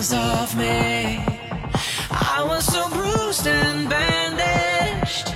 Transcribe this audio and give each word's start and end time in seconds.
of 0.00 0.56
me. 0.56 1.22
I 2.10 2.42
was 2.48 2.64
so 2.64 2.88
bruised 2.88 3.46
and 3.46 3.86
bandaged. 3.86 5.34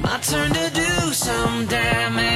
My 0.00 0.18
turn 0.20 0.50
to 0.54 0.70
do 0.72 1.12
some 1.12 1.66
damage. 1.66 2.27